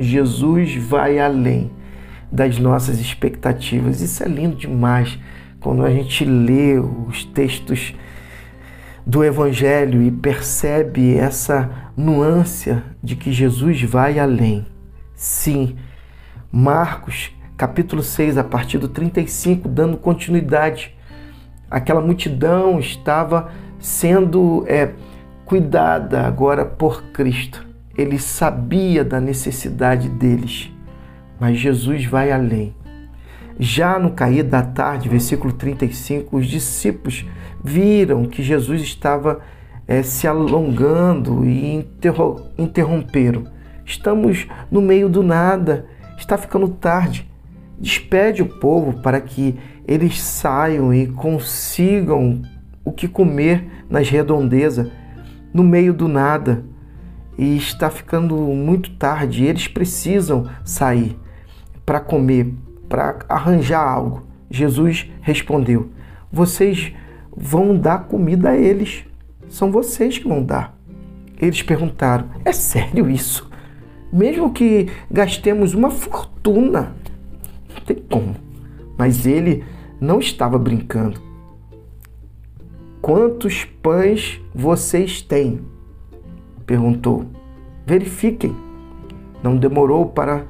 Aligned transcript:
Jesus 0.00 0.74
vai 0.74 1.18
além 1.18 1.70
das 2.32 2.58
nossas 2.58 2.98
expectativas. 2.98 4.00
Isso 4.00 4.22
é 4.22 4.26
lindo 4.26 4.56
demais 4.56 5.18
quando 5.60 5.84
a 5.84 5.90
gente 5.90 6.24
lê 6.24 6.78
os 6.78 7.24
textos 7.24 7.94
do 9.06 9.22
Evangelho 9.22 10.02
e 10.02 10.10
percebe 10.10 11.14
essa 11.16 11.70
nuance 11.96 12.76
de 13.02 13.14
que 13.14 13.30
Jesus 13.30 13.82
vai 13.82 14.18
além. 14.18 14.66
Sim, 15.14 15.76
Marcos 16.50 17.30
capítulo 17.60 18.02
6, 18.02 18.38
a 18.38 18.44
partir 18.44 18.78
do 18.78 18.88
35, 18.88 19.68
dando 19.68 19.98
continuidade. 19.98 20.96
Aquela 21.70 22.00
multidão 22.00 22.80
estava 22.80 23.50
sendo 23.78 24.64
é, 24.66 24.94
cuidada 25.44 26.26
agora 26.26 26.64
por 26.64 27.02
Cristo. 27.12 27.69
Ele 28.00 28.18
sabia 28.18 29.04
da 29.04 29.20
necessidade 29.20 30.08
deles, 30.08 30.72
mas 31.38 31.58
Jesus 31.58 32.06
vai 32.06 32.32
além. 32.32 32.74
Já 33.58 33.98
no 33.98 34.12
cair 34.12 34.42
da 34.42 34.62
tarde, 34.62 35.06
versículo 35.06 35.52
35, 35.52 36.34
os 36.34 36.46
discípulos 36.46 37.26
viram 37.62 38.24
que 38.24 38.42
Jesus 38.42 38.80
estava 38.80 39.40
é, 39.86 40.02
se 40.02 40.26
alongando 40.26 41.44
e 41.44 41.84
interromperam. 42.56 43.44
Estamos 43.84 44.48
no 44.70 44.80
meio 44.80 45.10
do 45.10 45.22
nada, 45.22 45.84
está 46.16 46.38
ficando 46.38 46.68
tarde. 46.68 47.30
Despede 47.78 48.40
o 48.40 48.46
povo 48.46 49.02
para 49.02 49.20
que 49.20 49.58
eles 49.86 50.18
saiam 50.22 50.94
e 50.94 51.06
consigam 51.06 52.40
o 52.82 52.92
que 52.92 53.06
comer 53.06 53.84
nas 53.90 54.08
redondezas, 54.08 54.90
no 55.52 55.62
meio 55.62 55.92
do 55.92 56.08
nada. 56.08 56.64
E 57.40 57.56
está 57.56 57.88
ficando 57.88 58.36
muito 58.36 58.90
tarde, 58.96 59.46
eles 59.46 59.66
precisam 59.66 60.46
sair 60.62 61.18
para 61.86 61.98
comer, 61.98 62.52
para 62.86 63.20
arranjar 63.30 63.80
algo. 63.80 64.24
Jesus 64.50 65.10
respondeu: 65.22 65.88
Vocês 66.30 66.92
vão 67.34 67.74
dar 67.74 68.08
comida 68.08 68.50
a 68.50 68.58
eles. 68.58 69.06
São 69.48 69.72
vocês 69.72 70.18
que 70.18 70.28
vão 70.28 70.44
dar. 70.44 70.76
Eles 71.40 71.62
perguntaram: 71.62 72.28
É 72.44 72.52
sério 72.52 73.08
isso? 73.08 73.48
Mesmo 74.12 74.52
que 74.52 74.90
gastemos 75.10 75.72
uma 75.72 75.88
fortuna, 75.88 76.94
não 77.74 77.80
tem 77.86 77.96
como. 77.96 78.36
Mas 78.98 79.24
ele 79.24 79.64
não 79.98 80.18
estava 80.18 80.58
brincando. 80.58 81.18
Quantos 83.00 83.64
pães 83.64 84.38
vocês 84.54 85.22
têm? 85.22 85.79
Perguntou. 86.70 87.24
Verifiquem. 87.84 88.54
Não 89.42 89.56
demorou 89.56 90.06
para 90.06 90.46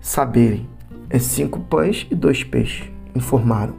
saberem. 0.00 0.66
É 1.10 1.18
cinco 1.18 1.60
pães 1.60 2.06
e 2.10 2.14
dois 2.14 2.42
peixes, 2.42 2.90
informaram. 3.14 3.74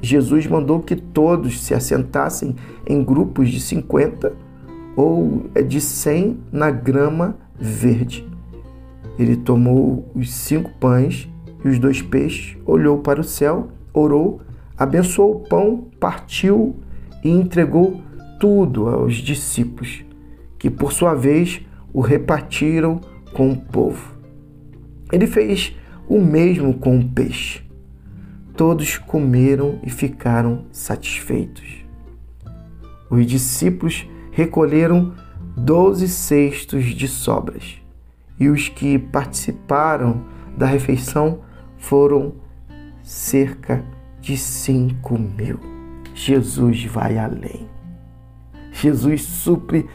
Jesus 0.00 0.46
mandou 0.46 0.80
que 0.80 0.96
todos 0.96 1.60
se 1.60 1.74
assentassem 1.74 2.56
em 2.86 3.04
grupos 3.04 3.50
de 3.50 3.60
50 3.60 4.32
ou 4.96 5.44
de 5.68 5.78
100 5.78 6.38
na 6.50 6.70
grama 6.70 7.36
verde. 7.54 8.26
Ele 9.18 9.36
tomou 9.36 10.10
os 10.14 10.32
cinco 10.32 10.70
pães 10.80 11.28
e 11.62 11.68
os 11.68 11.78
dois 11.78 12.00
peixes, 12.00 12.56
olhou 12.64 12.96
para 13.00 13.20
o 13.20 13.24
céu, 13.24 13.68
orou, 13.92 14.40
abençoou 14.74 15.36
o 15.36 15.40
pão, 15.40 15.84
partiu 16.00 16.76
e 17.22 17.28
entregou 17.28 18.00
tudo 18.38 18.88
aos 18.88 19.16
discípulos, 19.16 20.02
que 20.60 20.70
por 20.70 20.92
sua 20.92 21.14
vez 21.14 21.62
o 21.92 22.00
repartiram 22.00 23.00
com 23.32 23.50
o 23.50 23.56
povo. 23.56 24.14
Ele 25.10 25.26
fez 25.26 25.74
o 26.06 26.20
mesmo 26.20 26.74
com 26.74 26.98
o 26.98 27.08
peixe. 27.08 27.62
Todos 28.56 28.98
comeram 28.98 29.80
e 29.82 29.90
ficaram 29.90 30.66
satisfeitos. 30.70 31.84
Os 33.08 33.26
discípulos 33.26 34.06
recolheram 34.30 35.14
doze 35.56 36.06
cestos 36.06 36.84
de 36.84 37.08
sobras, 37.08 37.80
e 38.38 38.48
os 38.48 38.68
que 38.68 38.98
participaram 38.98 40.24
da 40.56 40.66
refeição 40.66 41.40
foram 41.78 42.34
cerca 43.02 43.82
de 44.20 44.36
cinco 44.36 45.18
mil. 45.18 45.58
Jesus 46.14 46.84
vai 46.84 47.16
além. 47.16 47.66
Jesus 48.72 49.22
supre 49.22 49.88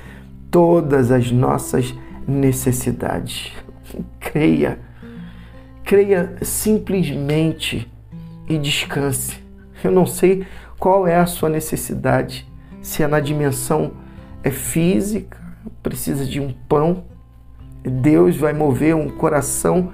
todas 0.55 1.11
as 1.11 1.29
nossas 1.33 1.93
necessidades. 2.25 3.51
Creia 4.21 4.79
creia 5.85 6.35
simplesmente 6.41 7.89
e 8.49 8.57
descanse. 8.57 9.43
Eu 9.83 9.91
não 9.91 10.05
sei 10.05 10.45
qual 10.79 11.07
é 11.07 11.15
a 11.15 11.25
sua 11.25 11.47
necessidade, 11.47 12.51
se 12.81 13.03
é 13.03 13.07
na 13.07 13.19
dimensão 13.19 13.91
é 14.43 14.49
física, 14.49 15.37
precisa 15.83 16.25
de 16.25 16.39
um 16.39 16.51
pão. 16.67 17.03
Deus 17.83 18.35
vai 18.35 18.53
mover 18.53 18.95
um 18.95 19.09
coração 19.09 19.91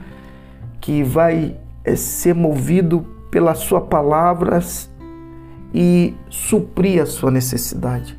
que 0.79 1.03
vai 1.03 1.57
é, 1.83 1.95
ser 1.95 2.33
movido 2.33 3.01
pela 3.29 3.53
sua 3.53 3.81
palavra 3.81 4.59
e 5.73 6.13
suprir 6.29 7.01
a 7.01 7.05
sua 7.05 7.31
necessidade. 7.31 8.17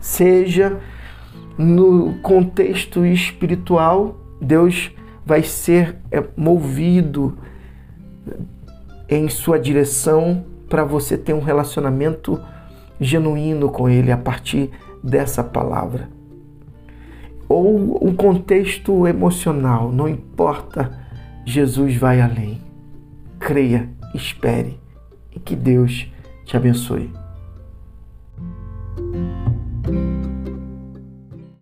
Seja 0.00 0.80
no 1.58 2.14
contexto 2.22 3.04
espiritual, 3.04 4.16
Deus 4.40 4.90
vai 5.24 5.42
ser 5.42 5.98
é, 6.10 6.22
movido 6.36 7.38
em 9.08 9.28
sua 9.28 9.58
direção 9.58 10.44
para 10.68 10.84
você 10.84 11.16
ter 11.18 11.34
um 11.34 11.40
relacionamento 11.40 12.40
genuíno 13.00 13.68
com 13.68 13.88
Ele 13.88 14.10
a 14.10 14.16
partir 14.16 14.70
dessa 15.02 15.44
palavra. 15.44 16.08
Ou 17.48 17.96
o 18.02 18.14
contexto 18.14 19.06
emocional, 19.06 19.92
não 19.92 20.08
importa, 20.08 20.98
Jesus 21.44 21.96
vai 21.96 22.20
além. 22.20 22.60
Creia, 23.38 23.90
espere 24.14 24.80
e 25.30 25.38
que 25.38 25.54
Deus 25.54 26.10
te 26.44 26.56
abençoe. 26.56 27.21